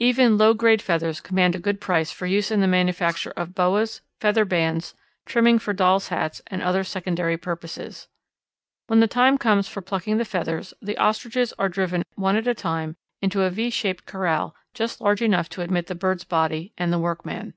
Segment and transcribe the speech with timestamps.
[0.00, 4.00] Even low grade feathers command a good price for use in the manufacture of boas,
[4.18, 4.94] feather bands,
[5.26, 8.08] trimming for doll's hats, and other secondary purposes.
[8.88, 12.52] When the time comes for plucking the feathers, the Ostriches are driven one at a
[12.54, 16.92] time into a V shaped corral just large enough to admit the bird's body and
[16.92, 17.54] the workman.